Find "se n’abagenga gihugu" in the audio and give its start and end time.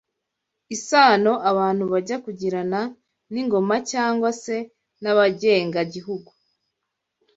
4.41-6.29